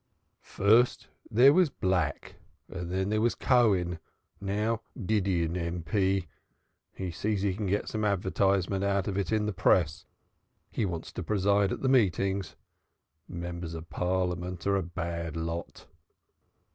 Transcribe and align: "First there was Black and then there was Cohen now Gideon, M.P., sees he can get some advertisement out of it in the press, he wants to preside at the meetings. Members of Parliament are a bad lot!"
"First 0.41 1.09
there 1.29 1.53
was 1.53 1.69
Black 1.69 2.37
and 2.67 2.91
then 2.91 3.09
there 3.09 3.21
was 3.21 3.35
Cohen 3.35 3.99
now 4.39 4.81
Gideon, 5.05 5.55
M.P., 5.55 6.27
sees 7.11 7.43
he 7.43 7.53
can 7.53 7.67
get 7.67 7.87
some 7.87 8.03
advertisement 8.03 8.83
out 8.83 9.07
of 9.07 9.15
it 9.15 9.31
in 9.31 9.45
the 9.45 9.53
press, 9.53 10.07
he 10.71 10.87
wants 10.87 11.11
to 11.11 11.21
preside 11.21 11.71
at 11.71 11.81
the 11.83 11.87
meetings. 11.87 12.55
Members 13.27 13.75
of 13.75 13.91
Parliament 13.91 14.65
are 14.65 14.75
a 14.75 14.81
bad 14.81 15.37
lot!" 15.37 15.85